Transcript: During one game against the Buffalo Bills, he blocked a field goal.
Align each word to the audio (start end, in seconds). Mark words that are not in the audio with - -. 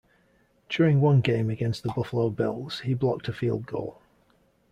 During 0.67 0.99
one 0.99 1.21
game 1.21 1.51
against 1.51 1.83
the 1.83 1.93
Buffalo 1.95 2.31
Bills, 2.31 2.79
he 2.79 2.95
blocked 2.95 3.27
a 3.27 3.33
field 3.33 3.67
goal. 3.67 4.01